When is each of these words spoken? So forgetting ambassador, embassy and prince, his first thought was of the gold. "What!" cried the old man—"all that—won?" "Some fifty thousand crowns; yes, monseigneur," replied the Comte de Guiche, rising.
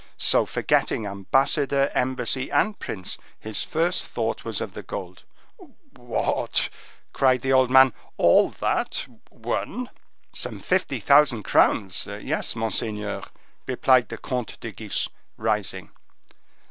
So 0.17 0.47
forgetting 0.47 1.05
ambassador, 1.05 1.91
embassy 1.93 2.49
and 2.49 2.79
prince, 2.79 3.19
his 3.39 3.61
first 3.63 4.03
thought 4.03 4.43
was 4.43 4.59
of 4.59 4.73
the 4.73 4.81
gold. 4.81 5.25
"What!" 5.95 6.69
cried 7.13 7.41
the 7.41 7.53
old 7.53 7.69
man—"all 7.69 8.49
that—won?" 8.49 9.91
"Some 10.33 10.59
fifty 10.59 10.99
thousand 10.99 11.43
crowns; 11.43 12.07
yes, 12.07 12.55
monseigneur," 12.55 13.21
replied 13.67 14.09
the 14.09 14.17
Comte 14.17 14.59
de 14.59 14.71
Guiche, 14.71 15.07
rising. 15.37 15.91